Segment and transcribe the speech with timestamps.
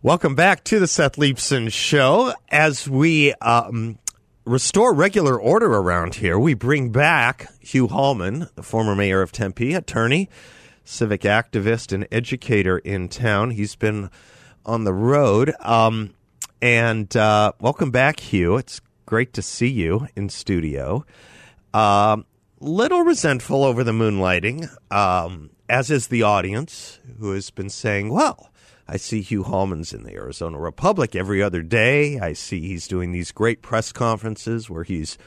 [0.00, 2.32] Welcome back to the Seth Leibsohn Show.
[2.50, 3.98] As we um,
[4.44, 9.74] restore regular order around here, we bring back Hugh Hallman, the former mayor of Tempe,
[9.74, 10.30] attorney,
[10.84, 13.50] civic activist, and educator in town.
[13.50, 14.08] He's been
[14.64, 15.52] on the road.
[15.58, 16.14] Um,
[16.62, 18.56] and uh, welcome back, Hugh.
[18.56, 21.04] It's great to see you in studio.
[21.74, 22.24] Um,
[22.60, 28.52] little resentful over the moonlighting, um, as is the audience, who has been saying, well,
[28.88, 32.18] I see Hugh Hallman's in the Arizona Republic every other day.
[32.18, 35.18] I see he's doing these great press conferences where he's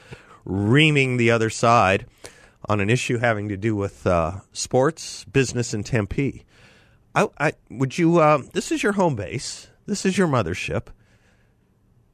[0.44, 2.06] reaming the other side
[2.68, 6.44] on an issue having to do with uh, sports, business, and Tempe.
[7.14, 8.18] I, I would you?
[8.18, 9.68] Uh, this is your home base.
[9.86, 10.86] This is your mothership.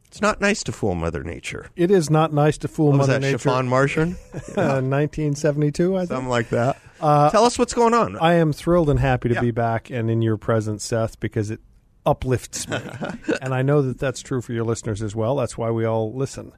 [0.09, 1.71] It's not nice to fool Mother Nature.
[1.77, 3.39] It is not nice to fool What was that, Nature.
[3.39, 4.17] Chiffon margarine?
[4.57, 6.09] Uh, 1972, I think.
[6.09, 6.79] Something like that.
[7.01, 8.17] Tell us what's going on.
[8.19, 9.41] I am thrilled and happy to Yeah.
[9.43, 11.61] be back and in your presence, Seth, because it
[12.07, 12.79] uplifts me.
[13.43, 15.37] and I know that that's true for your listeners as well.
[15.37, 16.53] That's why we all listen.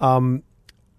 [0.00, 0.42] Um,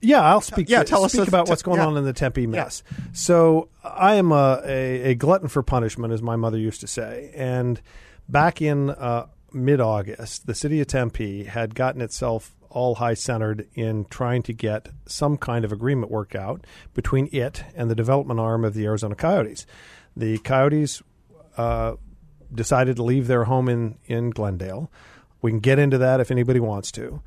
[0.01, 0.67] yeah, I'll speak.
[0.69, 1.85] Yeah, to- tell us speak the- about what's going yeah.
[1.85, 2.81] on in the Tempe mess.
[3.13, 7.31] So I am a, a, a glutton for punishment, as my mother used to say.
[7.35, 7.79] And
[8.27, 13.67] back in uh, mid August, the city of Tempe had gotten itself all high centered
[13.75, 18.39] in trying to get some kind of agreement worked out between it and the development
[18.39, 19.65] arm of the Arizona Coyotes.
[20.15, 21.03] The Coyotes
[21.57, 21.95] uh,
[22.53, 24.89] decided to leave their home in, in Glendale.
[25.41, 27.21] We can get into that if anybody wants to.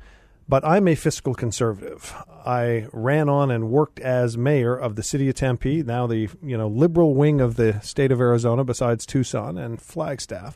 [0.47, 2.13] But I'm a fiscal conservative.
[2.45, 6.55] I ran on and worked as mayor of the city of Tempe, now the you
[6.55, 10.55] know liberal wing of the state of Arizona, besides Tucson and Flagstaff,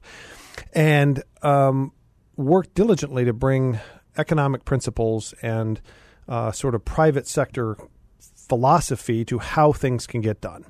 [0.73, 1.91] and um,
[2.35, 3.79] worked diligently to bring
[4.17, 5.81] economic principles and
[6.27, 7.77] uh, sort of private sector
[8.19, 10.65] philosophy to how things can get done.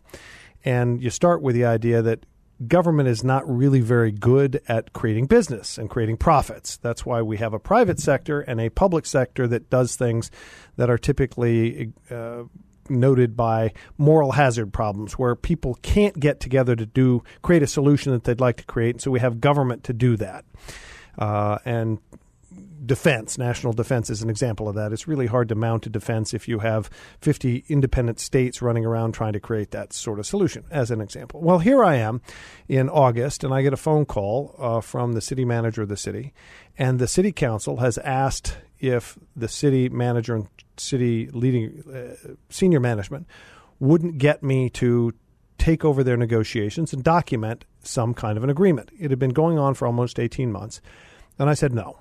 [0.66, 2.26] And you start with the idea that
[2.68, 6.78] government is not really very good at creating business and creating profits.
[6.78, 10.30] That's why we have a private sector and a public sector that does things
[10.76, 12.44] that are typically uh,
[12.90, 18.12] noted by moral hazard problems where people can't get together to do create a solution
[18.12, 18.96] that they'd like to create.
[18.96, 20.46] And so we have government to do that.
[21.18, 22.00] Uh, and
[22.86, 24.92] defense, national defense is an example of that.
[24.92, 26.90] It's really hard to mount a defense if you have
[27.22, 31.42] 50 independent states running around trying to create that sort of solution, as an example.
[31.42, 32.22] Well, here I am
[32.68, 35.98] in August, and I get a phone call uh, from the city manager of the
[35.98, 36.34] city,
[36.78, 40.48] and the city council has asked if the city manager and
[40.80, 43.28] city leading uh, senior management
[43.80, 45.14] wouldn't get me to
[45.58, 48.92] take over their negotiations and document some kind of an agreement.
[49.00, 50.82] It had been going on for almost 18 months.
[51.38, 52.00] And I said, no,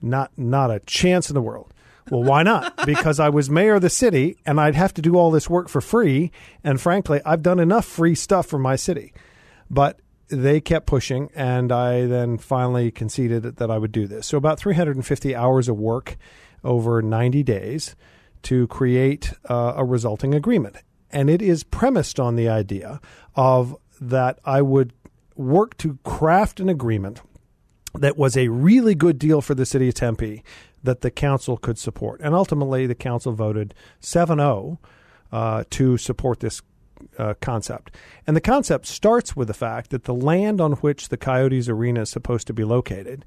[0.00, 1.72] not not a chance in the world.
[2.10, 2.74] Well, why not?
[2.86, 5.68] because I was mayor of the city and I'd have to do all this work
[5.68, 6.32] for free.
[6.64, 9.12] And frankly, I've done enough free stuff for my city.
[9.68, 14.26] But they kept pushing, and I then finally conceded that I would do this.
[14.26, 16.16] So, about 350 hours of work
[16.64, 17.94] over 90 days
[18.42, 20.76] to create uh, a resulting agreement.
[21.10, 23.00] And it is premised on the idea
[23.34, 24.92] of that I would
[25.36, 27.20] work to craft an agreement
[27.94, 30.44] that was a really good deal for the city of Tempe
[30.82, 32.20] that the council could support.
[32.22, 34.78] And ultimately, the council voted 7 0
[35.32, 36.62] uh, to support this
[37.18, 37.94] uh, concept.
[38.26, 42.02] And the concept starts with the fact that the land on which the Coyotes Arena
[42.02, 43.24] is supposed to be located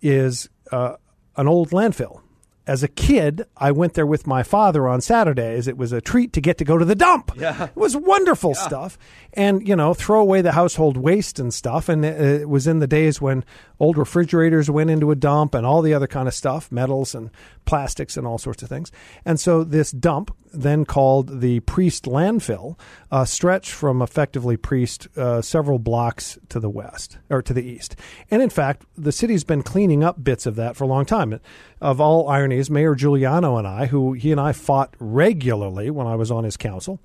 [0.00, 0.96] is uh,
[1.36, 2.20] an old landfill.
[2.66, 5.68] As a kid, I went there with my father on Saturdays.
[5.68, 7.30] It was a treat to get to go to the dump.
[7.36, 7.64] Yeah.
[7.66, 8.98] It was wonderful stuff.
[9.34, 11.88] And, you know, throw away the household waste and stuff.
[11.88, 13.44] And it, it was in the days when
[13.78, 17.30] old refrigerators went into a dump and all the other kind of stuff, metals and
[17.66, 18.90] plastics and all sorts of things.
[19.24, 22.78] And so this dump, then called the Priest Landfill,
[23.10, 27.96] uh, stretched from effectively Priest uh, several blocks to the west or to the east.
[28.30, 31.38] And in fact, the city's been cleaning up bits of that for a long time.
[31.80, 36.16] Of all ironies, Mayor Giuliano and I, who he and I fought regularly when I
[36.16, 37.00] was on his council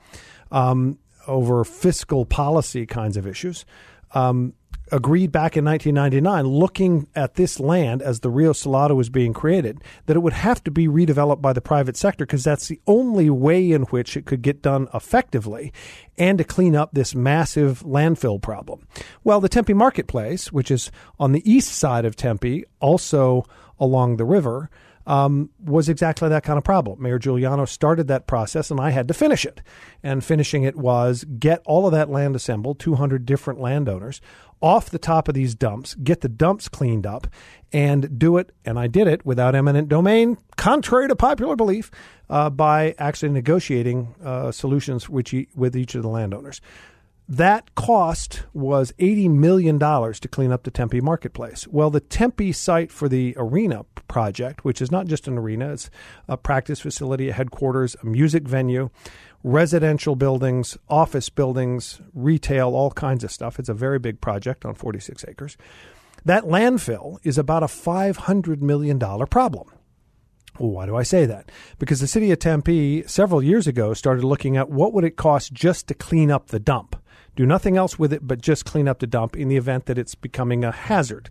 [0.51, 0.97] um,
[1.27, 3.65] over fiscal policy kinds of issues.
[4.13, 4.53] Um,
[4.91, 9.81] agreed back in 1999, looking at this land as the Rio Salado was being created,
[10.05, 13.29] that it would have to be redeveloped by the private sector because that's the only
[13.29, 15.71] way in which it could get done effectively
[16.17, 18.87] and to clean up this massive landfill problem.
[19.23, 23.45] Well, the Tempe Marketplace, which is on the east side of Tempe, also
[23.79, 24.69] along the river,
[25.07, 27.01] um, was exactly that kind of problem.
[27.01, 29.61] Mayor Giuliano started that process, and I had to finish it.
[30.03, 34.21] And finishing it was get all of that land assembled, 200 different landowners,
[34.61, 37.27] off the top of these dumps, get the dumps cleaned up,
[37.73, 38.51] and do it.
[38.63, 41.89] And I did it without eminent domain, contrary to popular belief,
[42.29, 46.61] uh, by actually negotiating uh, solutions which, with each of the landowners.
[47.31, 51.65] That cost was $80 million to clean up the Tempe marketplace.
[51.65, 55.89] Well, the Tempe site for the arena project, which is not just an arena, it's
[56.27, 58.89] a practice facility, a headquarters, a music venue,
[59.45, 63.59] residential buildings, office buildings, retail, all kinds of stuff.
[63.59, 65.55] It's a very big project on 46 acres.
[66.25, 69.69] That landfill is about a $500 million problem.
[70.59, 71.49] Well, why do I say that?
[71.79, 75.53] Because the city of Tempe several years ago started looking at what would it cost
[75.53, 76.97] just to clean up the dump
[77.41, 79.97] do nothing else with it but just clean up the dump in the event that
[79.97, 81.27] it's becoming a hazard.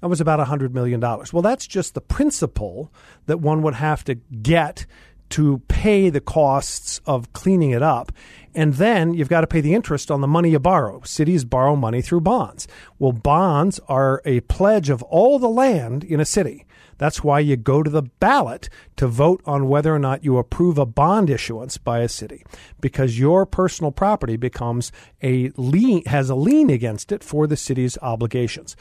[0.00, 0.98] That was about $100 million.
[1.00, 2.90] Well, that's just the principle
[3.26, 4.86] that one would have to get
[5.30, 8.10] to pay the costs of cleaning it up.
[8.54, 11.02] And then you've got to pay the interest on the money you borrow.
[11.04, 12.66] Cities borrow money through bonds.
[12.98, 16.64] Well, bonds are a pledge of all the land in a city.
[17.00, 20.76] That's why you go to the ballot to vote on whether or not you approve
[20.76, 22.44] a bond issuance by a city,
[22.78, 24.92] because your personal property becomes
[25.22, 28.76] a lien, has a lien against it for the city's obligations.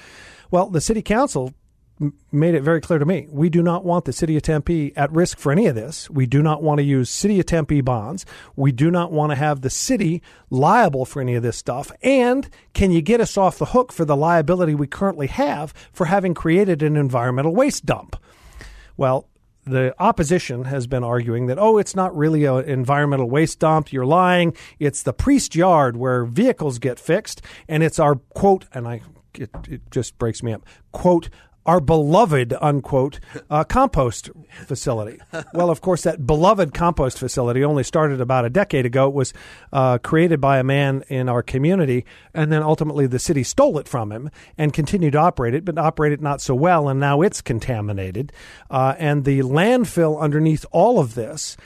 [0.52, 1.54] Well, the city council
[2.32, 3.28] made it very clear to me.
[3.30, 6.10] We do not want the city of Tempe at risk for any of this.
[6.10, 8.26] We do not want to use city of Tempe bonds.
[8.56, 11.92] We do not want to have the city liable for any of this stuff.
[12.02, 16.06] And can you get us off the hook for the liability we currently have for
[16.06, 18.16] having created an environmental waste dump?
[18.96, 19.28] Well,
[19.66, 23.92] the opposition has been arguing that, oh, it's not really an environmental waste dump.
[23.92, 24.56] You're lying.
[24.80, 27.42] It's the priest yard where vehicles get fixed.
[27.68, 29.02] And it's our quote, and I,
[29.36, 31.30] it, it just breaks me up, quote,
[31.66, 33.20] our beloved unquote
[33.50, 34.30] uh, compost
[34.66, 35.20] facility.
[35.54, 39.08] well, of course, that beloved compost facility only started about a decade ago.
[39.08, 39.34] It was
[39.72, 43.88] uh, created by a man in our community, and then ultimately the city stole it
[43.88, 47.22] from him and continued to operate it, but operate it not so well, and now
[47.22, 48.32] it's contaminated.
[48.70, 51.58] Uh, and the landfill underneath all of this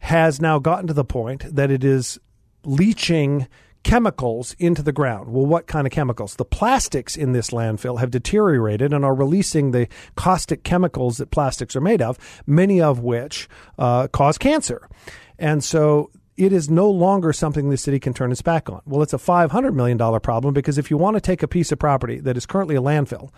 [0.00, 2.18] has now gotten to the point that it is
[2.64, 3.48] leaching
[3.82, 5.28] chemicals into the ground.
[5.28, 6.36] Well, what kind of chemicals?
[6.36, 11.74] The plastics in this landfill have deteriorated and are releasing the caustic chemicals that plastics
[11.76, 13.48] are made of, many of which
[13.78, 14.88] uh, cause cancer.
[15.38, 18.80] And so it is no longer something the city can turn its back on.
[18.86, 21.78] Well, it's a $500 million problem because if you want to take a piece of
[21.78, 23.30] property that is currently a landfill,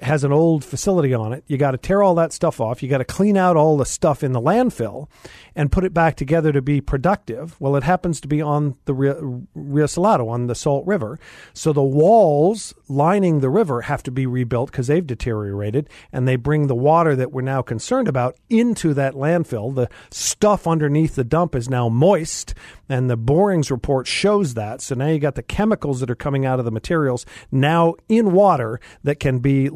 [0.00, 1.42] has an old facility on it.
[1.48, 2.82] You got to tear all that stuff off.
[2.82, 5.08] You got to clean out all the stuff in the landfill
[5.56, 7.60] and put it back together to be productive.
[7.60, 11.18] Well, it happens to be on the Rio, Rio Salado, on the Salt River.
[11.52, 16.36] So the walls lining the river have to be rebuilt because they've deteriorated and they
[16.36, 19.74] bring the water that we're now concerned about into that landfill.
[19.74, 22.54] The stuff underneath the dump is now moist
[22.88, 24.80] and the borings report shows that.
[24.80, 28.32] So now you got the chemicals that are coming out of the materials now in
[28.32, 29.68] water that can be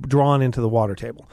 [0.00, 1.28] drawn into the water table.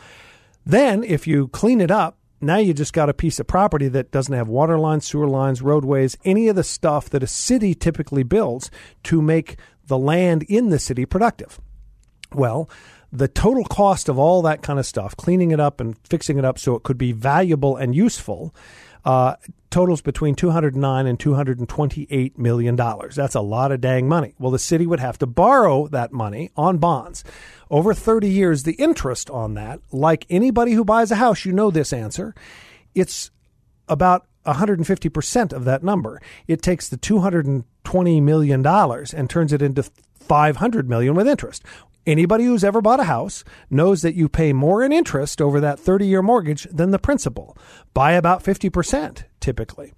[0.66, 4.12] Then, if you clean it up, now you just got a piece of property that
[4.12, 8.24] doesn't have water lines, sewer lines, roadways, any of the stuff that a city typically
[8.24, 8.69] builds
[9.04, 9.57] to make
[9.88, 11.60] the land in the city productive.
[12.33, 12.69] Well,
[13.17, 16.45] the total cost of all that kind of stuff, cleaning it up and fixing it
[16.45, 18.53] up so it could be valuable and useful,
[19.03, 19.36] uh,
[19.69, 23.15] totals between 209 and 228 million dollars.
[23.15, 24.34] That's a lot of dang money.
[24.39, 27.24] Well, the city would have to borrow that money on bonds.
[27.69, 31.72] Over 30 years, the interest on that, like anybody who buys a house, you know
[31.72, 32.34] this answer.
[32.93, 33.31] It's
[33.88, 36.22] about 150% of that number.
[36.48, 39.84] It takes the 220 million dollars and turns it into
[40.19, 41.63] 500 million with interest.
[42.05, 45.79] Anybody who's ever bought a house knows that you pay more in interest over that
[45.79, 47.57] 30 year mortgage than the principal
[47.93, 49.93] by about 50% typically.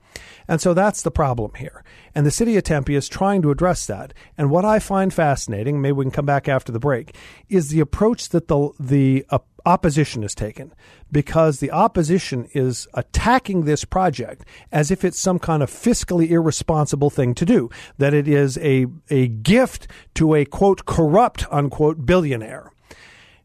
[0.48, 1.84] And so that's the problem here.
[2.14, 4.14] And the city of Tempe is trying to address that.
[4.38, 7.16] And what I find fascinating, maybe we can come back after the break,
[7.48, 10.74] is the approach that the the uh, opposition is taken
[11.12, 17.10] because the opposition is attacking this project as if it's some kind of fiscally irresponsible
[17.10, 22.72] thing to do, that it is a a gift to a quote corrupt unquote billionaire.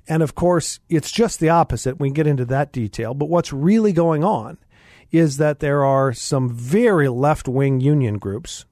[0.08, 2.00] And of course, it's just the opposite.
[2.00, 3.14] We can get into that detail.
[3.14, 4.58] But what's really going on
[5.10, 8.64] is that there are some very left wing union groups,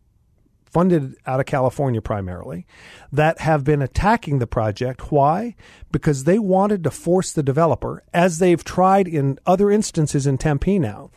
[0.71, 2.67] funded out of California primarily,
[3.13, 5.11] that have been attacking the project.
[5.11, 5.57] Why?
[5.91, 10.79] Because they wanted to force the developer, as they've tried in other instances in Tempe
[10.79, 11.11] now,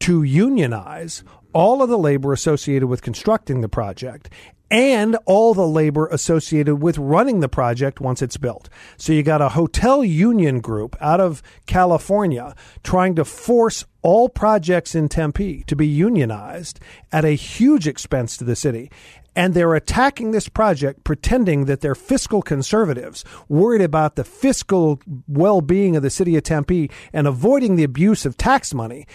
[0.00, 4.30] to unionize all of the labor associated with constructing the project
[4.72, 8.70] and all the labor associated with running the project once it's built.
[8.96, 14.94] So you got a hotel union group out of California trying to force all projects
[14.94, 16.80] in Tempe to be unionized
[17.12, 18.90] at a huge expense to the city.
[19.36, 25.60] And they're attacking this project pretending that they're fiscal conservatives, worried about the fiscal well
[25.60, 29.06] being of the city of Tempe and avoiding the abuse of tax money.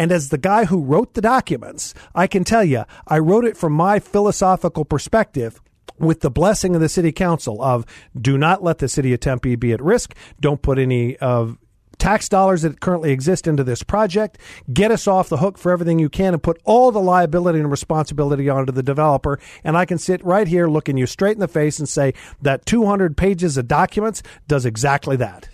[0.00, 3.54] And as the guy who wrote the documents, I can tell you, I wrote it
[3.54, 5.60] from my philosophical perspective
[5.98, 7.84] with the blessing of the city council of
[8.18, 10.14] do not let the city of Tempe be at risk.
[10.40, 11.58] Don't put any of
[11.98, 14.38] tax dollars that currently exist into this project.
[14.72, 17.70] Get us off the hook for everything you can and put all the liability and
[17.70, 19.38] responsibility onto the developer.
[19.64, 22.64] And I can sit right here looking you straight in the face and say that
[22.64, 25.50] 200 pages of documents does exactly that.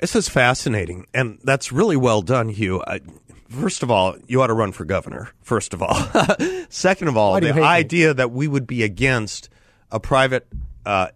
[0.00, 2.82] This is fascinating, and that's really well done, Hugh.
[2.86, 3.00] I,
[3.48, 5.30] first of all, you ought to run for governor.
[5.42, 5.94] First of all,
[6.68, 8.14] second of all, the idea me?
[8.14, 9.48] that we would be against
[9.90, 10.46] a private
[10.84, 11.08] uh,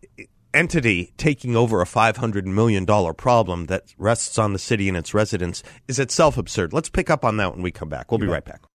[0.54, 4.96] entity taking over a five hundred million dollar problem that rests on the city and
[4.96, 6.72] its residents is itself absurd.
[6.72, 8.10] Let's pick up on that when we come back.
[8.10, 8.34] We'll you be bet.
[8.34, 8.69] right back.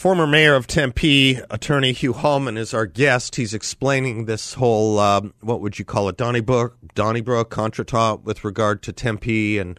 [0.00, 3.36] Former mayor of Tempe, attorney Hugh Hallman, is our guest.
[3.36, 8.82] He's explaining this whole, um, what would you call it, Donnybrook, Donnybrook contretemps with regard
[8.84, 9.78] to Tempe and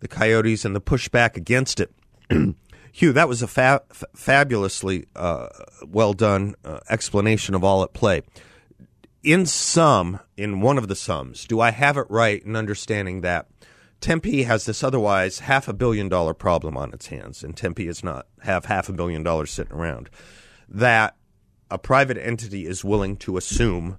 [0.00, 1.92] the Coyotes and the pushback against it.
[2.92, 5.48] Hugh, that was a fa- f- fabulously uh,
[5.86, 8.22] well done uh, explanation of all at play.
[9.22, 13.48] In sum, in one of the sums, do I have it right in understanding that
[14.02, 18.04] Tempe has this otherwise half a billion dollar problem on its hands, and Tempe is
[18.04, 20.10] not have half a billion dollars sitting around.
[20.68, 21.16] That
[21.70, 23.96] a private entity is willing to assume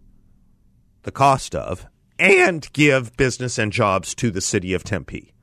[1.03, 1.87] the cost of
[2.19, 5.33] and give business and jobs to the city of Tempe.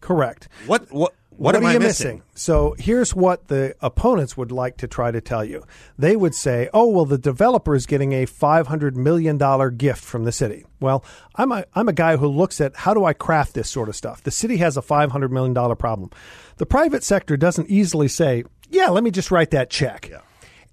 [0.00, 0.48] Correct.
[0.66, 2.06] What what what, what are you missing?
[2.06, 2.22] missing?
[2.34, 5.64] So here's what the opponents would like to try to tell you.
[5.98, 10.24] They would say, "Oh, well, the developer is getting a 500 million dollar gift from
[10.24, 13.54] the city." Well, I'm a I'm a guy who looks at how do I craft
[13.54, 14.22] this sort of stuff.
[14.22, 16.10] The city has a 500 million dollar problem.
[16.56, 20.20] The private sector doesn't easily say, "Yeah, let me just write that check." Yeah.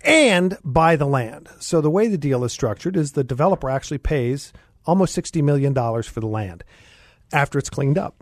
[0.05, 1.49] And buy the land.
[1.59, 4.51] So the way the deal is structured is the developer actually pays
[4.85, 6.65] almost $60 million for the land
[7.31, 8.15] after it's cleaned up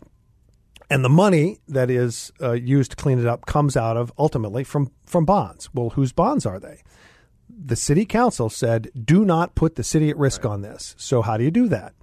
[0.92, 4.64] and the money that is uh, used to clean it up comes out of ultimately
[4.64, 5.70] from from bonds.
[5.74, 6.82] Well, whose bonds are they?
[7.50, 10.52] The city council said, "Do not put the city at risk right.
[10.52, 11.94] on this." So how do you do that?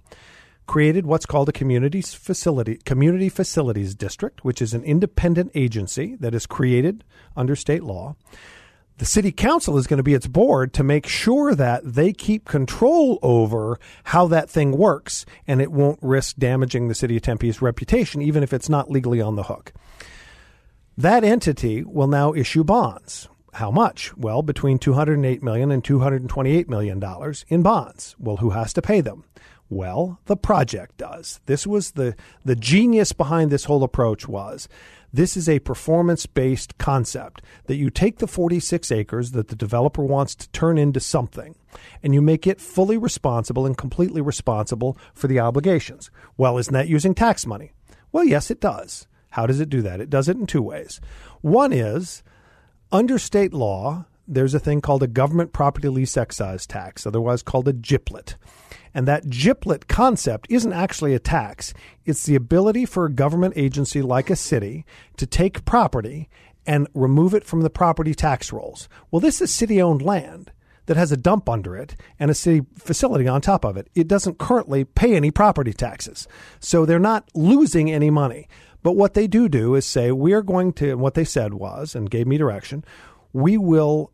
[0.65, 6.33] Created what's called a community facility community facilities district, which is an independent agency that
[6.33, 7.03] is created
[7.35, 8.15] under state law
[8.99, 12.43] the city council is going to be its board to make sure that they keep
[12.43, 17.61] control over how that thing works and it won't risk damaging the city of Tempe's
[17.61, 19.71] reputation, even if it's not legally on the hook.
[20.97, 23.29] That entity will now issue bonds.
[23.53, 24.15] How much?
[24.17, 27.01] Well, between $208 million and $228 million
[27.47, 28.17] in bonds.
[28.19, 29.23] Well, who has to pay them?
[29.69, 31.39] Well, the project does.
[31.45, 34.67] This was the, the genius behind this whole approach was
[35.11, 40.03] this is a performance based concept that you take the 46 acres that the developer
[40.03, 41.55] wants to turn into something
[42.03, 46.11] and you make it fully responsible and completely responsible for the obligations.
[46.37, 47.71] Well, isn't that using tax money?
[48.11, 49.07] Well, yes, it does.
[49.31, 50.01] How does it do that?
[50.01, 50.99] It does it in two ways.
[51.41, 52.23] One is
[52.91, 57.67] under state law, there's a thing called a government property lease excise tax, otherwise called
[57.67, 58.35] a GPLET.
[58.93, 61.73] And that GPLET concept isn't actually a tax.
[62.05, 64.85] It's the ability for a government agency like a city
[65.17, 66.29] to take property
[66.65, 68.87] and remove it from the property tax rolls.
[69.11, 70.51] Well, this is city owned land
[70.85, 73.89] that has a dump under it and a city facility on top of it.
[73.93, 76.27] It doesn't currently pay any property taxes.
[76.59, 78.47] So they're not losing any money.
[78.81, 81.53] But what they do do is say, we are going to, and what they said
[81.53, 82.83] was, and gave me direction,
[83.33, 84.11] we will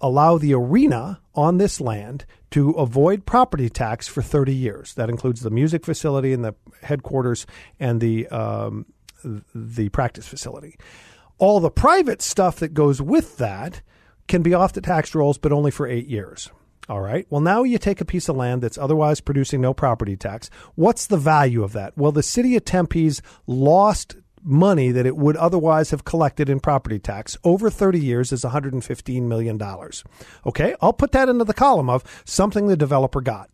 [0.00, 4.94] allow the arena on this land to avoid property tax for 30 years.
[4.94, 7.46] That includes the music facility and the headquarters
[7.78, 8.86] and the um,
[9.54, 10.78] the practice facility.
[11.38, 13.82] All the private stuff that goes with that
[14.28, 16.50] can be off the tax rolls, but only for eight years.
[16.88, 17.26] All right.
[17.30, 20.50] Well, now you take a piece of land that's otherwise producing no property tax.
[20.74, 21.96] What's the value of that?
[21.96, 26.98] Well, the city of Tempe's lost money that it would otherwise have collected in property
[26.98, 29.60] tax over 30 years is $115 million.
[30.46, 33.50] Okay, I'll put that into the column of something the developer got.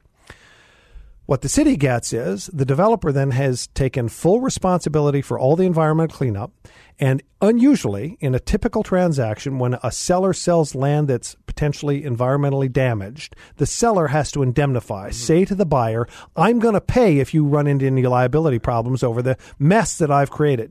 [1.26, 5.66] What the city gets is the developer then has taken full responsibility for all the
[5.66, 6.52] environmental cleanup.
[7.00, 13.35] And unusually, in a typical transaction, when a seller sells land that's potentially environmentally damaged,
[13.56, 15.12] the seller has to indemnify, mm-hmm.
[15.12, 16.06] say to the buyer,
[16.37, 20.12] I'm going to pay if you run into any liability problems over the mess that
[20.12, 20.71] I've created.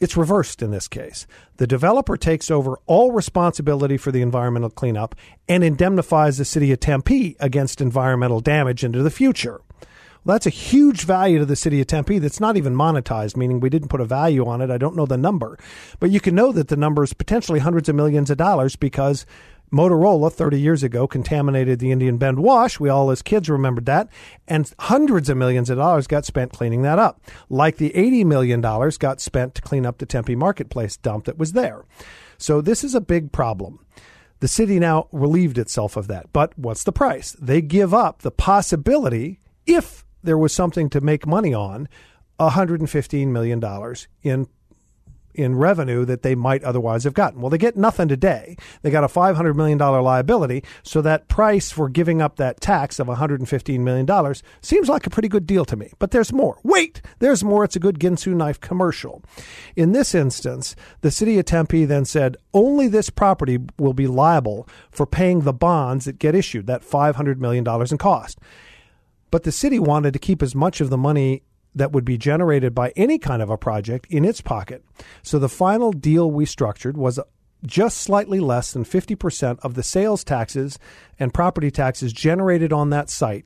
[0.00, 1.26] It's reversed in this case.
[1.58, 5.14] The developer takes over all responsibility for the environmental cleanup
[5.46, 9.60] and indemnifies the city of Tempe against environmental damage into the future.
[10.24, 13.60] Well, that's a huge value to the city of Tempe that's not even monetized, meaning
[13.60, 14.70] we didn't put a value on it.
[14.70, 15.58] I don't know the number.
[15.98, 19.26] But you can know that the number is potentially hundreds of millions of dollars because
[19.72, 22.80] Motorola 30 years ago contaminated the Indian Bend Wash.
[22.80, 24.08] We all, as kids, remembered that.
[24.48, 27.20] And hundreds of millions of dollars got spent cleaning that up.
[27.48, 31.52] Like the $80 million got spent to clean up the Tempe Marketplace dump that was
[31.52, 31.84] there.
[32.38, 33.84] So this is a big problem.
[34.40, 36.32] The city now relieved itself of that.
[36.32, 37.36] But what's the price?
[37.40, 41.88] They give up the possibility, if there was something to make money on,
[42.40, 43.62] $115 million
[44.22, 44.48] in
[45.42, 47.40] in revenue that they might otherwise have gotten.
[47.40, 48.56] Well, they get nothing today.
[48.82, 53.06] They got a $500 million liability, so that price for giving up that tax of
[53.06, 55.92] $115 million seems like a pretty good deal to me.
[55.98, 56.58] But there's more.
[56.62, 57.64] Wait, there's more.
[57.64, 59.22] It's a good Ginsu knife commercial.
[59.76, 64.68] In this instance, the city of Tempe then said only this property will be liable
[64.90, 68.38] for paying the bonds that get issued, that $500 million in cost.
[69.30, 71.42] But the city wanted to keep as much of the money
[71.74, 74.84] that would be generated by any kind of a project in its pocket.
[75.22, 77.20] So the final deal we structured was
[77.64, 80.78] just slightly less than 50% of the sales taxes
[81.18, 83.44] and property taxes generated on that site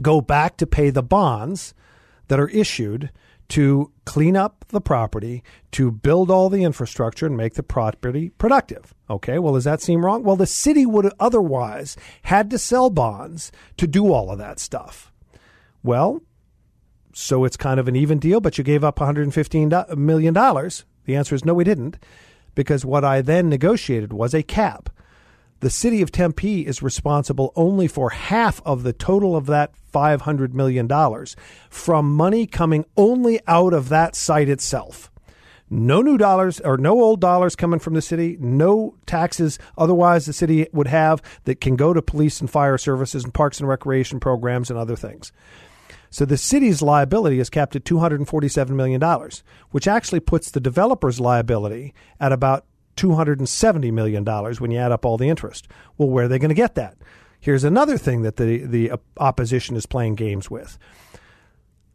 [0.00, 1.74] go back to pay the bonds
[2.28, 3.10] that are issued
[3.48, 8.92] to clean up the property, to build all the infrastructure and make the property productive.
[9.08, 10.24] Okay, well, does that seem wrong?
[10.24, 15.12] Well, the city would otherwise had to sell bonds to do all of that stuff.
[15.84, 16.22] Well,
[17.18, 20.34] so it's kind of an even deal, but you gave up $115 million.
[20.34, 21.96] The answer is no, we didn't,
[22.54, 24.90] because what I then negotiated was a cap.
[25.60, 30.52] The city of Tempe is responsible only for half of the total of that $500
[30.52, 30.86] million
[31.70, 35.10] from money coming only out of that site itself.
[35.70, 40.34] No new dollars or no old dollars coming from the city, no taxes otherwise the
[40.34, 44.20] city would have that can go to police and fire services and parks and recreation
[44.20, 45.32] programs and other things.
[46.10, 49.00] So the city's liability is capped at $247 million,
[49.70, 52.64] which actually puts the developer's liability at about
[52.96, 55.68] $270 million when you add up all the interest.
[55.98, 56.96] Well, where are they going to get that?
[57.40, 60.78] Here's another thing that the, the opposition is playing games with.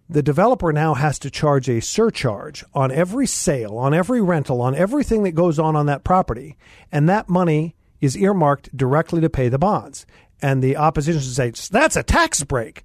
[0.09, 4.75] The developer now has to charge a surcharge on every sale, on every rental, on
[4.75, 6.57] everything that goes on on that property,
[6.91, 10.05] and that money is earmarked directly to pay the bonds.
[10.41, 12.83] And the opposition says that's a tax break.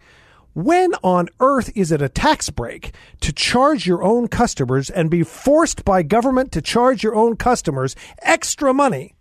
[0.57, 5.23] When on earth is it a tax break to charge your own customers and be
[5.23, 9.14] forced by government to charge your own customers extra money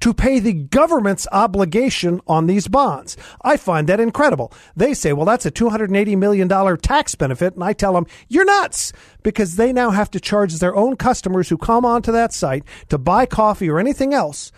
[0.00, 3.18] to pay the government's obligation on these bonds?
[3.42, 4.50] I find that incredible.
[4.74, 6.48] They say, well, that's a $280 million
[6.78, 7.52] tax benefit.
[7.52, 11.50] And I tell them, you're nuts because they now have to charge their own customers
[11.50, 14.52] who come onto that site to buy coffee or anything else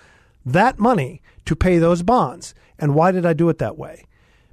[0.46, 2.54] that money to pay those bonds.
[2.78, 4.06] And why did I do it that way?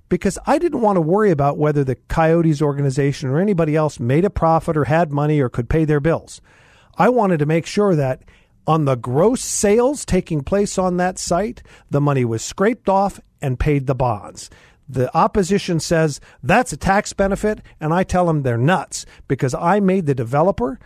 [0.10, 4.26] Because I didn't want to worry about whether the Coyotes organization or anybody else made
[4.26, 6.42] a profit or had money or could pay their bills.
[6.98, 8.24] I wanted to make sure that
[8.66, 13.60] on the gross sales taking place on that site, the money was scraped off and
[13.60, 14.50] paid the bonds.
[14.90, 19.80] The opposition says that's a tax benefit, and I tell them they're nuts because I
[19.80, 20.80] made the developer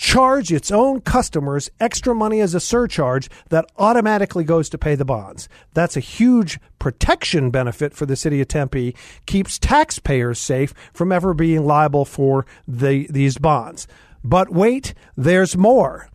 [0.00, 5.04] charge its own customers extra money as a surcharge that automatically goes to pay the
[5.04, 5.46] bonds.
[5.74, 11.34] That's a huge protection benefit for the city of Tempe, keeps taxpayers safe from ever
[11.34, 13.86] being liable for the, these bonds.
[14.24, 16.08] But wait, there's more.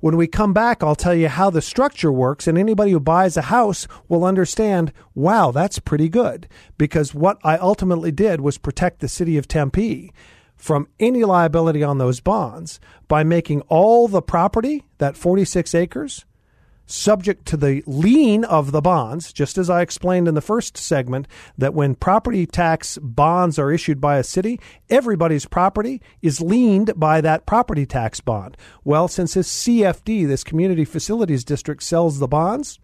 [0.00, 3.36] When we come back, I'll tell you how the structure works, and anybody who buys
[3.36, 6.48] a house will understand wow, that's pretty good.
[6.78, 10.10] Because what I ultimately did was protect the city of Tempe
[10.56, 16.24] from any liability on those bonds by making all the property, that 46 acres,
[16.86, 21.26] subject to the lien of the bonds, just as I explained in the first segment,
[21.58, 27.20] that when property tax bonds are issued by a city, everybody's property is liened by
[27.20, 28.56] that property tax bond.
[28.84, 32.78] Well, since this CFD, this Community Facilities District, sells the bonds,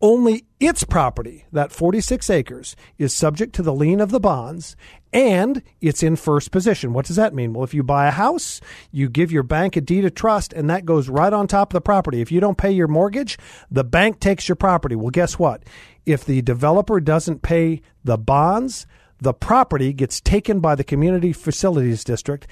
[0.00, 4.76] only its property, that 46 acres, is subject to the lien of the bonds
[5.12, 6.92] and it's in first position.
[6.92, 7.54] What does that mean?
[7.54, 10.68] Well, if you buy a house, you give your bank a deed of trust and
[10.68, 12.20] that goes right on top of the property.
[12.20, 13.38] If you don't pay your mortgage,
[13.70, 14.94] the bank takes your property.
[14.96, 15.62] Well, guess what?
[16.04, 18.86] If the developer doesn't pay the bonds,
[19.18, 22.46] the property gets taken by the Community Facilities District,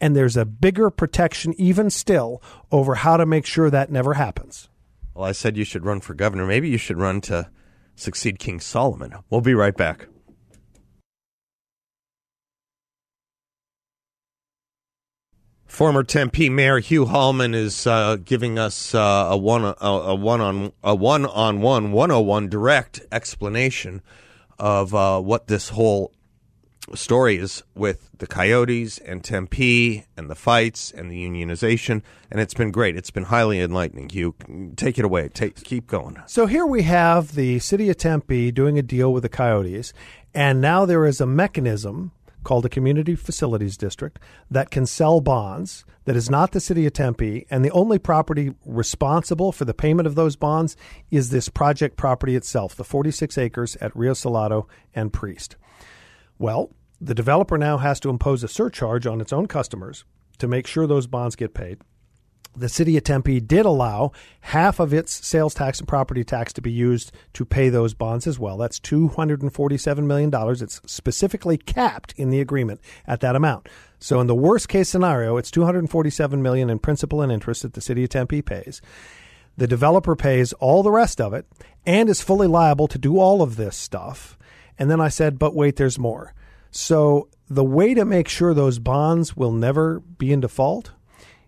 [0.00, 4.68] and there's a bigger protection, even still, over how to make sure that never happens.
[5.20, 6.46] Well, I said you should run for governor.
[6.46, 7.50] Maybe you should run to
[7.94, 9.12] succeed King Solomon.
[9.28, 10.06] We'll be right back.
[15.66, 20.40] Former Tempe Mayor Hugh Hallman is uh, giving us uh, a one a, a, one
[20.40, 24.00] on a one on one 101 direct explanation
[24.58, 26.14] of uh, what this whole
[26.94, 32.54] story is with the Coyotes and Tempe and the fights and the unionization, and it's
[32.54, 32.96] been great.
[32.96, 34.10] It's been highly enlightening.
[34.12, 34.34] You
[34.76, 35.28] take it away.
[35.28, 36.18] Take keep going.
[36.26, 39.92] So here we have the city of Tempe doing a deal with the Coyotes,
[40.34, 44.18] and now there is a mechanism called a Community Facilities District
[44.50, 48.54] that can sell bonds that is not the city of Tempe, and the only property
[48.64, 50.76] responsible for the payment of those bonds
[51.10, 55.56] is this project property itself, the 46 acres at Rio Salado and Priest.
[56.38, 60.04] Well, the developer now has to impose a surcharge on its own customers
[60.38, 61.78] to make sure those bonds get paid
[62.56, 66.60] the city of Tempe did allow half of its sales tax and property tax to
[66.60, 68.56] be used to pay those bonds as well.
[68.56, 70.30] That's $247 million.
[70.34, 73.68] It's specifically capped in the agreement at that amount.
[73.98, 77.80] So in the worst case scenario, it's 247 million in principal and interest that the
[77.80, 78.82] city of Tempe pays.
[79.56, 81.46] The developer pays all the rest of it
[81.86, 84.38] and is fully liable to do all of this stuff.
[84.78, 86.34] And then I said, but wait, there's more.
[86.70, 90.92] So the way to make sure those bonds will never be in default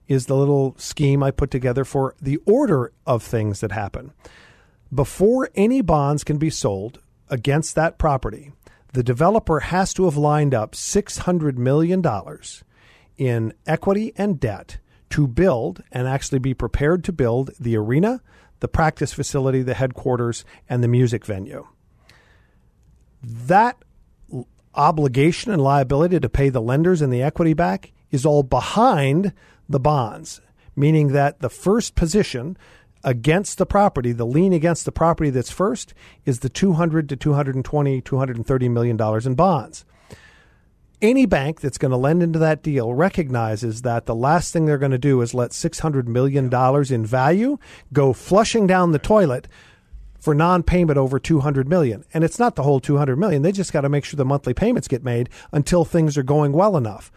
[0.09, 4.13] is the little scheme I put together for the order of things that happen.
[4.93, 8.53] Before any bonds can be sold against that property,
[8.93, 12.05] the developer has to have lined up $600 million
[13.17, 14.79] in equity and debt
[15.11, 18.21] to build and actually be prepared to build the arena,
[18.61, 21.67] the practice facility, the headquarters, and the music venue.
[23.23, 23.83] That
[24.75, 29.33] obligation and liability to pay the lenders and the equity back is all behind
[29.69, 30.41] the bonds,
[30.77, 32.57] meaning that the first position
[33.05, 35.93] against the property, the lien against the property that's first,
[36.25, 39.85] is the 200 to 220, 230 million dollars in bonds.
[41.01, 44.79] Any bank that's going to lend into that deal recognizes that the last thing they're
[44.79, 46.49] going to do is let $600 million
[46.95, 47.59] in value
[47.93, 49.49] go flushing down the toilet
[50.23, 52.05] for non-payment over 200 million.
[52.15, 53.43] And it's not the whole 200 million.
[53.43, 56.53] They just got to make sure the monthly payments get made until things are going
[56.53, 57.13] well enough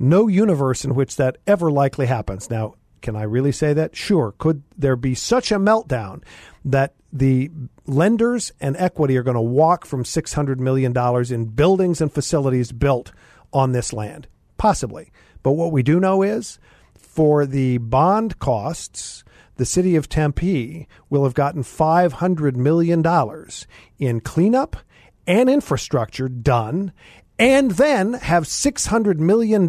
[0.00, 2.50] no universe in which that ever likely happens.
[2.50, 3.94] Now, can I really say that?
[3.94, 4.34] Sure.
[4.38, 6.22] Could there be such a meltdown
[6.64, 7.50] that the
[7.86, 10.96] lenders and equity are going to walk from $600 million
[11.32, 13.12] in buildings and facilities built
[13.52, 14.26] on this land?
[14.56, 15.12] Possibly.
[15.42, 16.58] But what we do know is
[16.96, 19.22] for the bond costs,
[19.60, 23.04] the city of Tempe will have gotten $500 million
[23.98, 24.76] in cleanup
[25.26, 26.94] and infrastructure done
[27.38, 29.68] and then have $600 million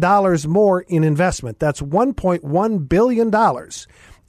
[0.50, 1.58] more in investment.
[1.58, 3.30] That's $1.1 billion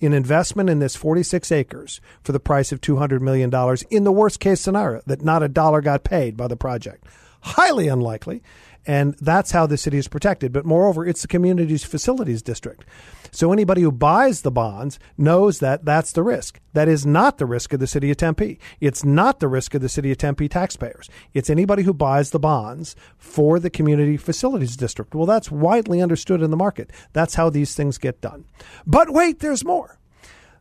[0.01, 3.49] in investment in this 46 acres for the price of $200 million
[3.89, 7.05] in the worst case scenario that not a dollar got paid by the project.
[7.39, 8.43] Highly unlikely.
[8.85, 10.51] And that's how the city is protected.
[10.51, 12.85] But moreover, it's the community's facilities district.
[13.31, 16.59] So anybody who buys the bonds knows that that's the risk.
[16.73, 18.59] That is not the risk of the city of Tempe.
[18.79, 21.09] It's not the risk of the city of Tempe taxpayers.
[21.33, 25.15] It's anybody who buys the bonds for the community facilities district.
[25.15, 26.91] Well, that's widely understood in the market.
[27.13, 28.45] That's how these things get done.
[28.85, 29.97] But wait, there's more.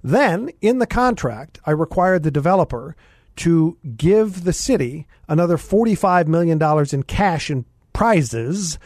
[0.03, 2.97] Then in the contract, I required the developer
[3.37, 6.61] to give the city another $45 million
[6.93, 8.79] in cash in prizes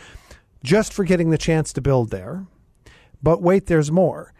[0.63, 2.47] just for getting the chance to build there.
[3.23, 4.33] But wait, there's more.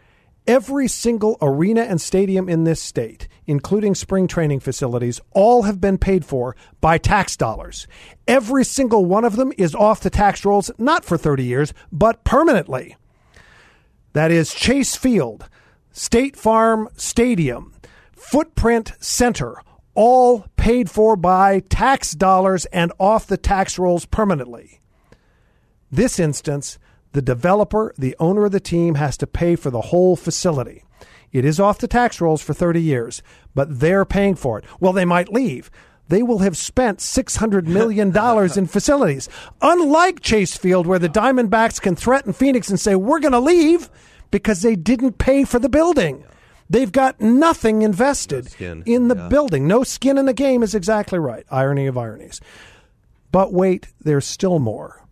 [0.45, 5.97] Every single arena and stadium in this state, including spring training facilities, all have been
[5.97, 7.85] paid for by tax dollars.
[8.29, 12.23] Every single one of them is off the tax rolls, not for 30 years, but
[12.23, 12.95] permanently.
[14.13, 15.49] That is Chase Field,
[15.91, 17.73] State Farm Stadium,
[18.13, 19.61] Footprint Center,
[19.97, 24.79] all paid for by tax dollars and off the tax rolls permanently.
[25.91, 26.77] This instance,
[27.13, 30.83] the developer, the owner of the team, has to pay for the whole facility.
[31.31, 33.23] It is off the tax rolls for 30 years,
[33.55, 34.65] but they're paying for it.
[34.79, 35.71] Well, they might leave.
[36.09, 38.15] They will have spent $600 million
[38.55, 39.27] in facilities.
[39.63, 43.89] Unlike Chase Field, where the Diamondbacks can threaten Phoenix and say, we're going to leave
[44.29, 46.23] because they didn't pay for the building.
[46.69, 49.27] They've got nothing invested no in the yeah.
[49.29, 49.67] building.
[49.67, 51.45] No skin in the game is exactly right.
[51.49, 52.41] Irony of ironies.
[53.31, 55.05] But wait, there's still more.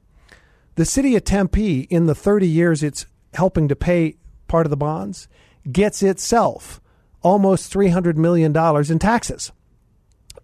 [0.76, 4.78] The city of Tempe, in the 30 years it's helping to pay part of the
[4.78, 5.28] bonds,
[5.72, 6.82] gets itself
[7.22, 9.52] almost $300 million in taxes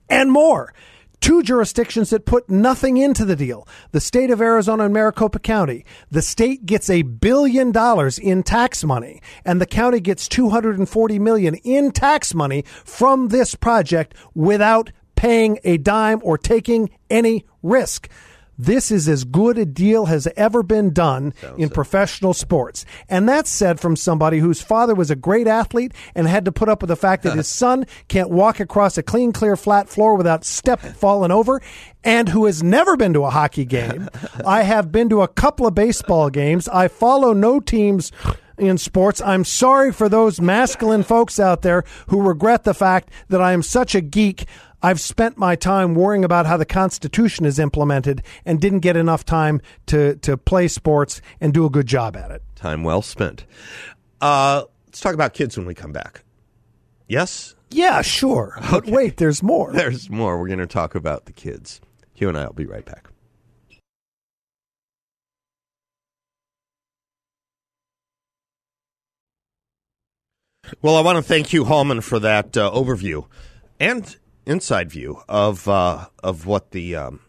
[0.10, 0.74] and more.
[1.22, 5.86] Two jurisdictions that put nothing into the deal the state of Arizona and Maricopa County.
[6.10, 11.56] The state gets a billion dollars in tax money, and the county gets 240 million
[11.56, 18.10] in tax money from this project without paying a dime or taking any risk.
[18.62, 22.86] This is as good a deal has ever been done in professional sports.
[23.10, 26.70] And that's said from somebody whose father was a great athlete and had to put
[26.70, 30.16] up with the fact that his son can't walk across a clean, clear, flat floor
[30.16, 31.60] without step falling over
[32.04, 34.08] and who has never been to a hockey game.
[34.46, 36.68] I have been to a couple of baseball games.
[36.68, 38.12] I follow no teams
[38.60, 39.22] in sports.
[39.22, 43.64] I'm sorry for those masculine folks out there who regret the fact that I am
[43.64, 44.46] such a geek.
[44.84, 49.24] I've spent my time worrying about how the Constitution is implemented and didn't get enough
[49.24, 52.42] time to, to play sports and do a good job at it.
[52.56, 53.46] Time well spent.
[54.20, 56.24] Uh, let's talk about kids when we come back.
[57.08, 57.56] Yes?
[57.70, 58.58] Yeah, sure.
[58.72, 59.72] But wait, there's more.
[59.72, 60.40] There's more.
[60.40, 61.82] We're going to talk about the kids.
[62.14, 63.08] Hugh and I will be right back.
[70.82, 73.26] Well, I want to thank Hugh Hallman for that uh, overview
[73.80, 77.22] and inside view of uh, of what the um,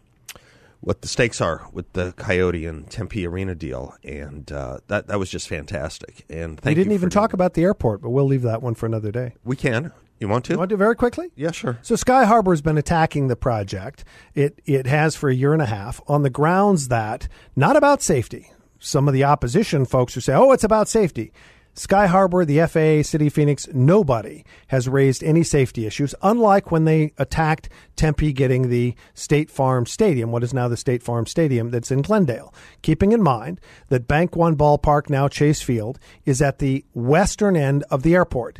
[0.81, 5.19] what the stakes are with the Coyote and Tempe Arena deal, and uh, that that
[5.19, 6.25] was just fantastic.
[6.29, 8.75] And thank we didn't even talk doing- about the airport, but we'll leave that one
[8.75, 9.33] for another day.
[9.43, 9.91] We can.
[10.19, 10.53] You want to?
[10.53, 11.31] You want to it very quickly?
[11.35, 11.79] yeah, sure.
[11.81, 14.05] So Sky Harbor has been attacking the project.
[14.33, 18.01] It it has for a year and a half on the grounds that not about
[18.01, 18.51] safety.
[18.79, 21.33] Some of the opposition folks who say, "Oh, it's about safety."
[21.75, 27.13] Sky Harbor, the FAA, City Phoenix, nobody has raised any safety issues, unlike when they
[27.17, 31.89] attacked Tempe getting the State Farm Stadium, what is now the State Farm Stadium that's
[31.89, 32.53] in Glendale.
[32.83, 33.59] Keeping in mind
[33.89, 38.59] that Bank One Ballpark, now Chase Field, is at the western end of the airport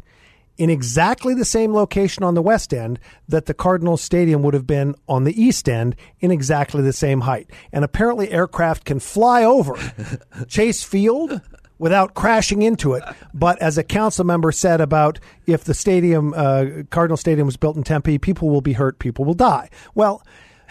[0.58, 4.68] in exactly the same location on the west end that the Cardinals Stadium would have
[4.68, 7.50] been on the east end in exactly the same height.
[7.72, 9.76] And apparently, aircraft can fly over
[10.48, 11.42] Chase Field
[11.84, 13.04] without crashing into it.
[13.34, 17.76] But as a council member said about if the stadium, uh, Cardinal Stadium, was built
[17.76, 19.70] in Tempe, people will be hurt, people will die.
[19.94, 20.24] Well,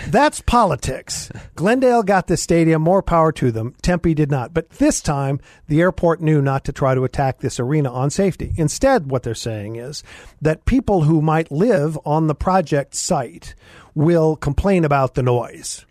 [0.07, 1.31] that's politics.
[1.55, 3.75] Glendale got the stadium, more power to them.
[3.83, 4.55] Tempe did not.
[4.55, 8.55] But this time, the airport knew not to try to attack this arena on safety.
[8.57, 10.03] Instead, what they're saying is
[10.41, 13.55] that people who might live on the project site
[13.95, 15.85] will complain about the noise.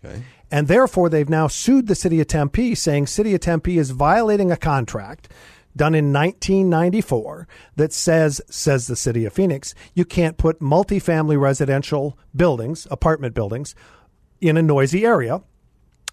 [0.52, 4.52] And therefore, they've now sued the city of Tempe, saying City of Tempe is violating
[4.52, 5.30] a contract
[5.74, 12.18] done in 1994 that says, says the city of Phoenix, you can't put multifamily residential
[12.36, 13.74] buildings, apartment buildings,
[14.42, 15.40] in a noisy area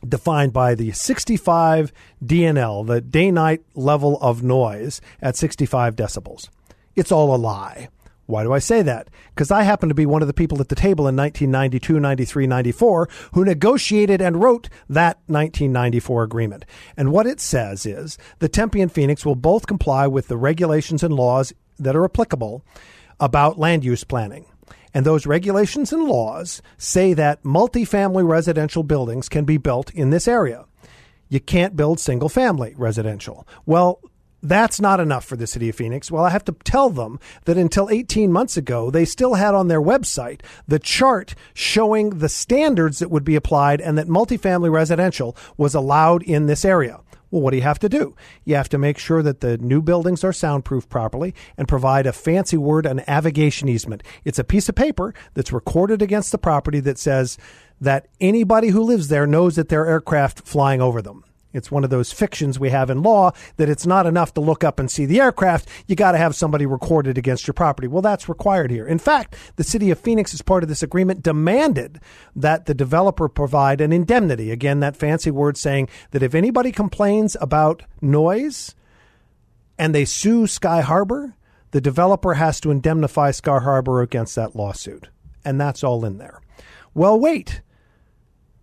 [0.07, 1.91] defined by the 65
[2.23, 6.47] DNL, the day night level of noise at 65 decibels.
[6.95, 7.89] It's all a lie.
[8.29, 9.09] Why do I say that?
[9.33, 12.45] Because I happen to be one of the people at the table in 1992, 93,
[12.45, 16.63] 94 who negotiated and wrote that 1994 agreement.
[16.95, 21.01] And what it says is the Tempe and Phoenix will both comply with the regulations
[21.01, 22.63] and laws that are applicable
[23.19, 24.45] about land use planning.
[24.93, 30.27] And those regulations and laws say that multifamily residential buildings can be built in this
[30.27, 30.65] area.
[31.29, 33.47] You can't build single family residential.
[33.65, 34.01] Well,
[34.41, 36.09] that's not enough for the city of Phoenix.
[36.09, 39.67] Well, I have to tell them that until 18 months ago, they still had on
[39.67, 45.35] their website the chart showing the standards that would be applied and that multifamily residential
[45.57, 46.99] was allowed in this area.
[47.31, 48.15] Well, what do you have to do?
[48.43, 52.13] You have to make sure that the new buildings are soundproof properly and provide a
[52.13, 54.01] fancy word, an avigation easement.
[54.23, 57.37] It's a piece of paper that's recorded against the property that says
[57.79, 61.23] that anybody who lives there knows that there are aircraft flying over them.
[61.51, 64.63] It's one of those fictions we have in law that it's not enough to look
[64.63, 65.67] up and see the aircraft.
[65.87, 67.87] You got to have somebody recorded against your property.
[67.87, 68.85] Well, that's required here.
[68.85, 71.99] In fact, the city of Phoenix, as part of this agreement, demanded
[72.35, 74.51] that the developer provide an indemnity.
[74.51, 78.75] Again, that fancy word saying that if anybody complains about noise
[79.77, 81.35] and they sue Sky Harbor,
[81.71, 85.09] the developer has to indemnify Sky Harbor against that lawsuit.
[85.43, 86.41] And that's all in there.
[86.93, 87.61] Well, wait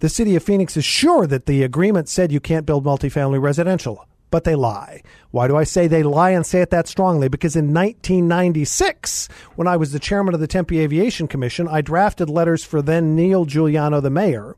[0.01, 4.07] the city of Phoenix is sure that the agreement said you can't build multifamily residential,
[4.31, 5.03] but they lie.
[5.31, 7.29] Why do I say they lie and say it that strongly?
[7.29, 12.29] Because in 1996, when I was the chairman of the Tempe Aviation Commission, I drafted
[12.29, 14.57] letters for then Neil Giuliano, the mayor,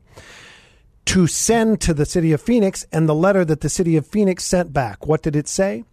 [1.05, 4.43] to send to the city of Phoenix, and the letter that the city of Phoenix
[4.43, 5.07] sent back.
[5.07, 5.85] What did it say?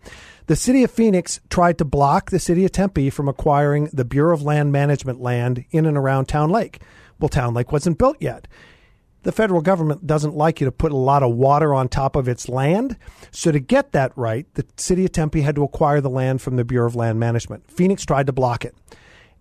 [0.47, 4.35] The city of Phoenix tried to block the city of Tempe from acquiring the Bureau
[4.35, 6.81] of Land Management land in and around Town Lake.
[7.19, 8.47] Well, Town Lake wasn't built yet
[9.23, 12.29] the federal government doesn't like you to put a lot of water on top of
[12.29, 12.97] its land.
[13.33, 16.57] So to get that right, the city of Tempe had to acquire the land from
[16.57, 17.69] the Bureau of Land Management.
[17.71, 18.75] Phoenix tried to block it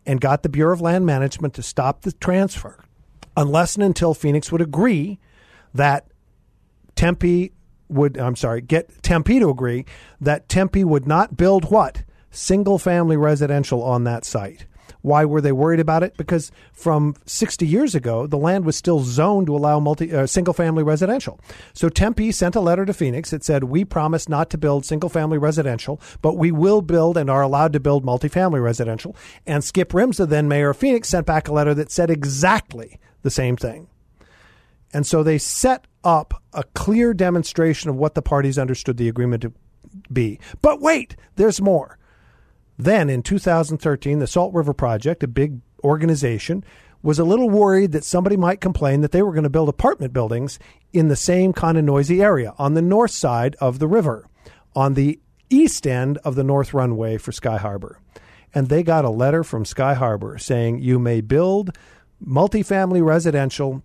[0.06, 2.84] and got the Bureau of Land Management to stop the transfer.
[3.38, 5.20] unless and until Phoenix would agree
[5.74, 6.08] that
[6.96, 7.52] Tempe
[7.90, 9.86] would, I'm sorry, get Tempe to agree
[10.22, 12.04] that Tempe would not build what?
[12.32, 14.66] Single family residential on that site.
[15.06, 16.18] Why were they worried about it?
[16.18, 20.54] Because from 60 years ago, the land was still zoned to allow multi uh, single
[20.54, 21.40] family residential.
[21.74, 25.10] So Tempe sent a letter to Phoenix that said, "We promise not to build single
[25.10, 29.16] family residential, but we will build and are allowed to build multifamily residential."
[29.46, 33.30] And Skip Rimsza, then mayor of Phoenix, sent back a letter that said exactly the
[33.30, 33.88] same thing.
[34.92, 39.44] And so they set up a clear demonstration of what the parties understood the agreement
[39.44, 39.54] to
[40.12, 40.40] be.
[40.64, 42.00] But wait, there's more.
[42.78, 46.64] Then in 2013, the Salt River Project, a big organization,
[47.02, 50.12] was a little worried that somebody might complain that they were going to build apartment
[50.12, 50.58] buildings
[50.92, 54.28] in the same kind of noisy area on the north side of the river,
[54.76, 58.00] on the east end of the north runway for Sky Harbor.
[58.54, 61.78] And they got a letter from Sky Harbor saying you may build
[62.26, 63.84] multifamily residential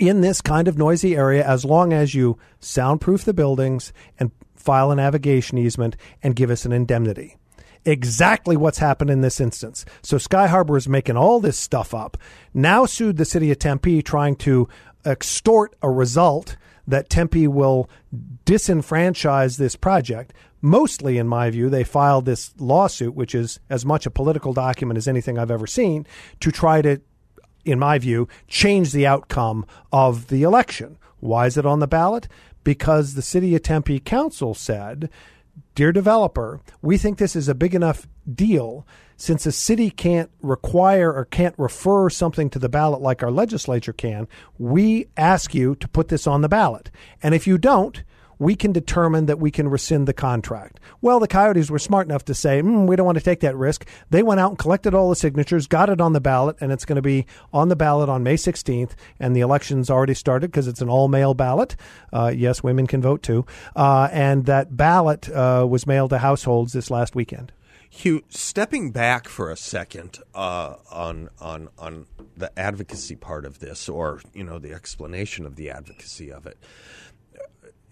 [0.00, 4.90] in this kind of noisy area as long as you soundproof the buildings and file
[4.90, 7.36] a navigation easement and give us an indemnity
[7.84, 9.84] exactly what's happened in this instance.
[10.02, 12.16] So Sky Harbor is making all this stuff up.
[12.52, 14.68] Now sued the city of Tempe, trying to
[15.04, 17.88] extort a result that Tempe will
[18.44, 20.32] disenfranchise this project.
[20.60, 24.96] Mostly, in my view, they filed this lawsuit, which is as much a political document
[24.96, 26.06] as anything I've ever seen,
[26.40, 27.00] to try to,
[27.64, 30.98] in my view, change the outcome of the election.
[31.20, 32.28] Why is it on the ballot?
[32.64, 35.10] Because the city of Tempe council said
[35.74, 41.12] Dear developer, we think this is a big enough deal since a city can't require
[41.12, 44.28] or can't refer something to the ballot like our legislature can.
[44.56, 46.92] We ask you to put this on the ballot.
[47.24, 48.04] And if you don't,
[48.38, 50.80] we can determine that we can rescind the contract.
[51.00, 53.56] Well, the Coyotes were smart enough to say, mm, we don't want to take that
[53.56, 53.86] risk.
[54.10, 56.84] They went out and collected all the signatures, got it on the ballot, and it's
[56.84, 58.92] going to be on the ballot on May 16th.
[59.20, 61.76] And the election's already started because it's an all mail ballot.
[62.12, 63.46] Uh, yes, women can vote too.
[63.76, 67.52] Uh, and that ballot uh, was mailed to households this last weekend.
[67.94, 73.88] Hugh, stepping back for a second uh, on on on the advocacy part of this,
[73.88, 76.58] or you know the explanation of the advocacy of it.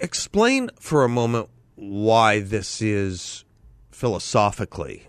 [0.02, 3.44] Explain for a moment why this is
[3.92, 5.06] philosophically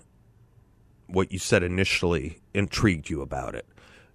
[1.08, 3.66] what you said initially intrigued you about it.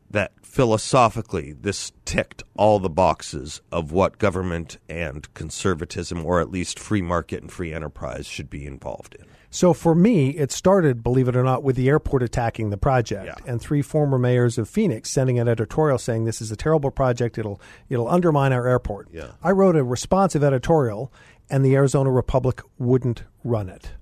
[0.09, 6.79] That philosophically, this ticked all the boxes of what government and conservatism, or at least
[6.79, 9.27] free market and free enterprise, should be involved in.
[9.51, 13.25] So for me, it started, believe it or not, with the airport attacking the project
[13.27, 13.51] Yeah.
[13.51, 17.39] and three former mayors of Phoenix sending an editorial saying this is a terrible project.
[17.39, 19.09] It'll it'll undermine our airport.
[19.13, 19.29] Yeah.
[19.43, 21.11] I wrote a responsive editorial,
[21.49, 23.93] and the Arizona Republic wouldn't run it.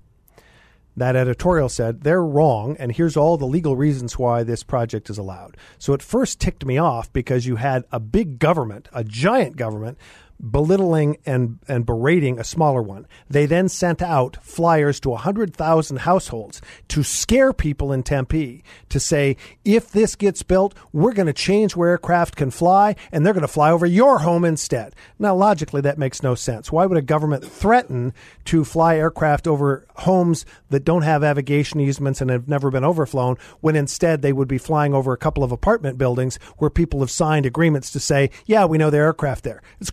[0.97, 5.19] That editorial said they're wrong, and here's all the legal reasons why this project is
[5.19, 5.55] allowed.
[5.77, 9.99] So it first ticked me off because you had a big government, a giant government,
[10.39, 13.07] belittling and, and berating a smaller one.
[13.29, 19.37] They then sent out flyers to 100,000 households to scare people in Tempe to say,
[19.65, 23.41] if this gets built, we're going to change where aircraft can fly and they're going
[23.41, 24.95] to fly over your home instead.
[25.17, 26.71] Now, logically, that makes no sense.
[26.71, 28.13] Why would a government threaten
[28.45, 33.37] to fly aircraft over homes that don't have navigation easements and have never been overflown
[33.61, 37.11] when instead they would be flying over a couple of apartment buildings where people have
[37.11, 39.61] signed agreements to say, yeah, we know the aircraft there.
[39.79, 39.91] It's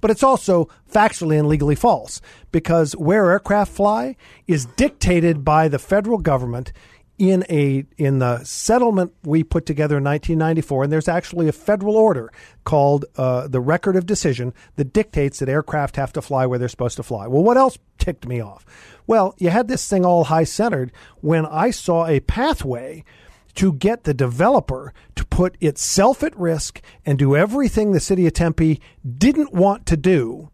[0.00, 2.20] but it's also factually and legally false
[2.50, 6.72] because where aircraft fly is dictated by the federal government
[7.18, 11.96] in a in the settlement we put together in 1994 and there's actually a federal
[11.96, 12.32] order
[12.64, 16.68] called uh, the record of decision that dictates that aircraft have to fly where they're
[16.68, 17.26] supposed to fly.
[17.26, 18.64] Well what else ticked me off?
[19.06, 23.04] Well you had this thing all high centered when i saw a pathway
[23.54, 28.32] to get the developer to put itself at risk and do everything the city of
[28.32, 28.80] tempe
[29.18, 30.50] didn't want to do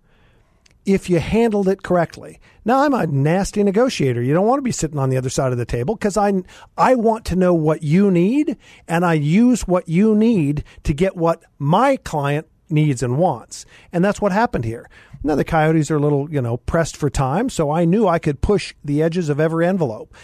[0.84, 2.40] if you handled it correctly.
[2.64, 4.22] Now I'm a nasty negotiator.
[4.22, 6.32] You don't want to be sitting on the other side of the table because I
[6.76, 8.56] I want to know what you need
[8.86, 13.66] and I use what you need to get what my client needs and wants.
[13.92, 14.88] And that's what happened here.
[15.22, 18.18] Now the coyotes are a little, you know, pressed for time, so I knew I
[18.18, 20.14] could push the edges of every envelope.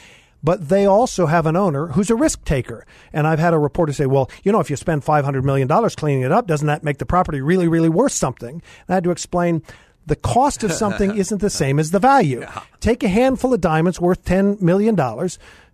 [0.44, 2.86] But they also have an owner who's a risk taker.
[3.14, 6.22] And I've had a reporter say, well, you know, if you spend $500 million cleaning
[6.22, 8.50] it up, doesn't that make the property really, really worth something?
[8.56, 9.62] And I had to explain
[10.06, 12.46] the cost of something isn't the same as the value.
[12.80, 14.98] Take a handful of diamonds worth $10 million,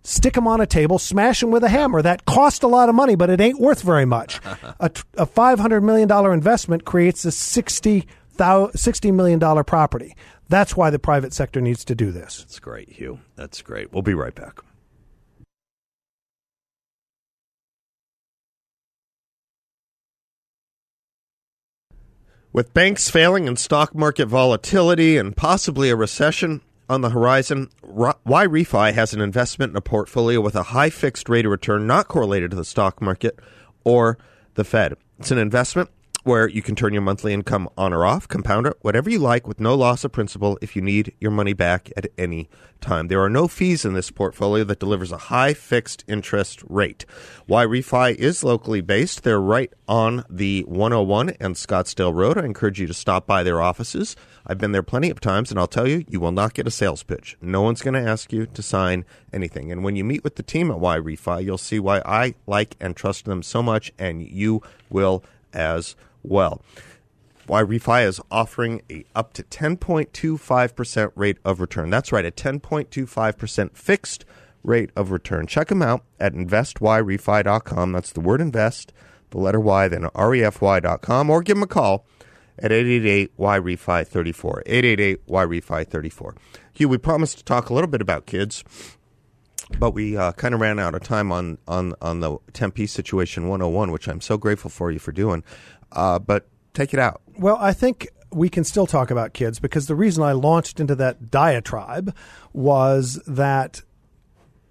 [0.03, 2.01] stick them on a table, smash them with a hammer.
[2.01, 4.39] That cost a lot of money, but it ain't worth very much.
[4.79, 8.05] a, a $500 million investment creates a $60,
[8.37, 10.15] $60 million property.
[10.51, 12.39] That's why the private sector needs to do this.
[12.39, 13.21] That's great, Hugh.
[13.37, 13.93] That's great.
[13.93, 14.59] We'll be right back.
[22.51, 28.91] With banks failing and stock market volatility and possibly a recession on the horizon, YRefy
[28.91, 32.51] has an investment in a portfolio with a high fixed rate of return not correlated
[32.51, 33.39] to the stock market
[33.85, 34.17] or
[34.55, 34.97] the Fed.
[35.17, 35.89] It's an investment
[36.23, 39.47] where you can turn your monthly income on or off, compound it, whatever you like,
[39.47, 42.49] with no loss of principal if you need your money back at any
[42.79, 43.07] time.
[43.07, 47.05] There are no fees in this portfolio that delivers a high fixed interest rate.
[47.47, 49.23] YRefy is locally based.
[49.23, 52.37] They're right on the 101 and Scottsdale Road.
[52.37, 54.15] I encourage you to stop by their offices.
[54.45, 56.71] I've been there plenty of times, and I'll tell you, you will not get a
[56.71, 57.37] sales pitch.
[57.41, 59.71] No one's going to ask you to sign anything.
[59.71, 62.95] And when you meet with the team at YRefy, you'll see why I like and
[62.95, 66.07] trust them so much, and you will as well.
[66.25, 71.89] YRefy is offering a up to 10.25% rate of return.
[71.89, 74.25] That's right, a 10.25% fixed
[74.63, 75.47] rate of return.
[75.47, 77.91] Check them out at investyrefy.com.
[77.91, 78.93] That's the word invest,
[79.31, 82.05] the letter Y, then refy.com, or give them a call
[82.59, 84.63] at 888-YREFI34.
[85.27, 86.37] 888-YREFI34.
[86.73, 88.63] Hugh, we promised to talk a little bit about kids,
[89.79, 93.47] but we uh, kind of ran out of time on, on, on the Tempe Situation
[93.47, 95.43] 101, which I'm so grateful for you for doing.
[95.91, 97.21] Uh, but take it out.
[97.37, 100.95] Well, I think we can still talk about kids because the reason I launched into
[100.95, 102.15] that diatribe
[102.53, 103.81] was that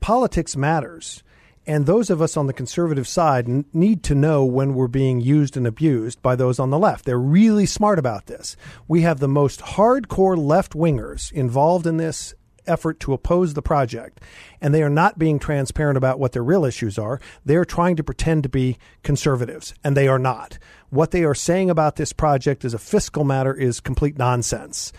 [0.01, 1.23] politics matters.
[1.67, 5.21] And those of us on the conservative side n- need to know when we're being
[5.21, 7.05] used and abused by those on the left.
[7.05, 8.57] They're really smart about this.
[8.89, 12.35] We have the most hardcore left wingers involved in this
[12.71, 14.21] effort to oppose the project,
[14.61, 17.21] and they are not being transparent about what their real issues are.
[17.45, 20.59] They're trying to pretend to be conservatives, and they are not.
[20.89, 24.93] What they are saying about this project as a fiscal matter is complete nonsense.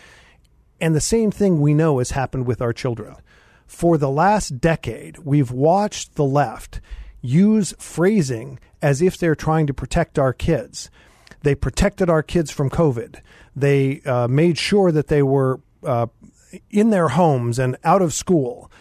[0.80, 3.16] And the same thing we know has happened with our children.
[3.68, 6.82] For the last decade, we've watched the left
[7.22, 10.90] use phrasing as if they're trying to protect our kids.
[11.44, 13.22] They protected our kids from COVID.
[13.56, 16.08] They uh, made sure that they were uh,
[16.70, 18.72] in their homes and out of school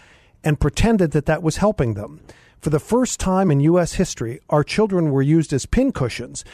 [0.42, 2.20] and pretended that that was helping them.
[2.60, 3.94] For the first time in U.S.
[3.94, 6.44] history, our children were used as pincushions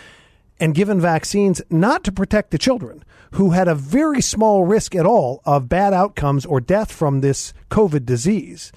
[0.58, 5.06] and given vaccines not to protect the children who had a very small risk at
[5.06, 8.72] all of bad outcomes or death from this COVID disease.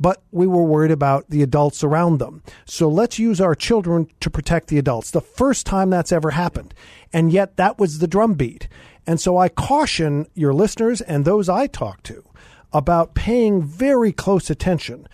[0.00, 2.42] But we were worried about the adults around them.
[2.64, 5.12] So let's use our children to protect the adults.
[5.12, 6.74] The first time that's ever happened.
[7.12, 8.66] And yet that was the drumbeat.
[9.06, 12.24] And so I caution your listeners and those I talk to
[12.72, 15.06] about paying very close attention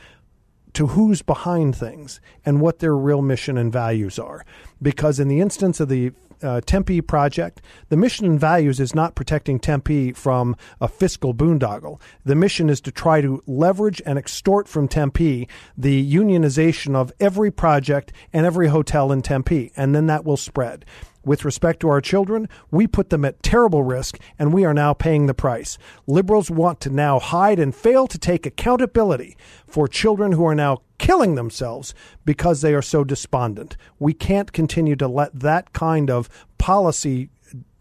[0.74, 4.44] to who's behind things and what their real mission and values are.
[4.80, 6.12] Because in the instance of the
[6.42, 12.00] uh, Tempe project, the mission and values is not protecting Tempe from a fiscal boondoggle.
[12.24, 17.50] The mission is to try to leverage and extort from Tempe the unionization of every
[17.50, 20.84] project and every hotel in Tempe, and then that will spread
[21.24, 24.94] with respect to our children, we put them at terrible risk, and we are now
[24.94, 25.78] paying the price.
[26.06, 30.82] Liberals want to now hide and fail to take accountability for children who are now
[30.98, 31.94] killing themselves
[32.24, 33.76] because they are so despondent.
[33.98, 37.30] We can't continue to let that kind of policy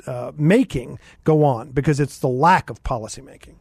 [0.05, 3.59] uh, making go on because it's the lack of policy making.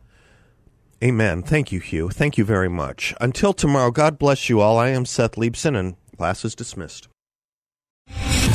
[1.02, 1.42] Amen.
[1.42, 2.08] Thank you, Hugh.
[2.08, 3.14] Thank you very much.
[3.20, 4.78] Until tomorrow, God bless you all.
[4.78, 7.08] I am Seth Leibsohn, and class is dismissed.